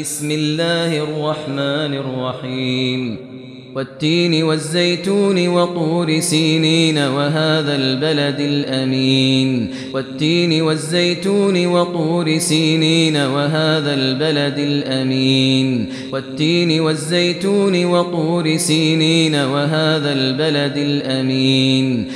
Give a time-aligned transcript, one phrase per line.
[0.00, 3.16] بسم الله الرحمن الرحيم.
[3.74, 9.70] والتين والزيتون وطور سينين وهذا البلد الأمين.
[9.94, 15.86] والتين والزيتون وطور سينين وهذا البلد الأمين.
[16.12, 22.08] والتين والزيتون وطور سينين وهذا البلد الأمين.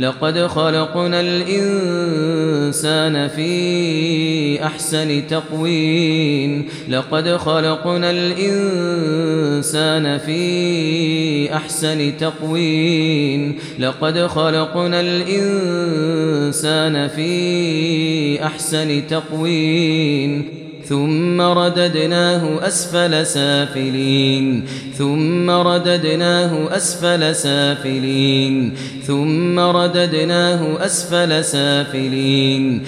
[0.00, 6.68] لقد خلقنا الإنسان في أحسن تقويم.
[6.88, 13.58] لقد خلقنا الإنسان في أحسن تقويم.
[13.78, 20.69] لقد خلقنا الإنسان في أحسن تقويم.
[20.84, 24.66] ثم رددناه أسفل سافلين.
[24.98, 28.74] ثم رددناه أسفل سافلين.
[29.06, 32.82] ثم رددناه أسفل سافلين.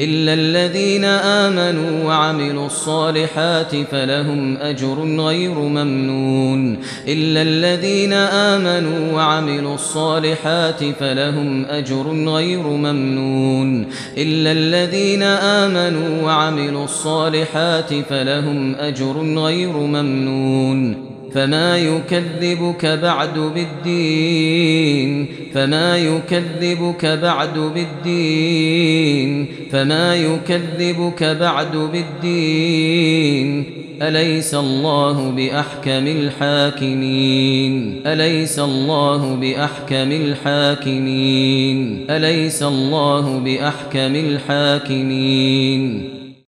[0.00, 6.78] إلا الذين آمنوا وعملوا الصالحات فلهم أجر غير ممنون.
[7.08, 13.86] إلا الذين آمنوا وعملوا الصالحات فلهم أجر غير ممنون.
[14.16, 21.17] إلا الذين آمنوا وعملوا الصالحات فلهم أجر غير ممنون.
[21.34, 33.64] فما يكذبك بعد بالدين فما يكذبك بعد بالدين فما يكذبك بعد بالدين.
[34.02, 46.08] أليس الله بأحكم الحاكمين؟ أليس الله بأحكم الحاكمين؟ أليس الله بأحكم الحاكمين؟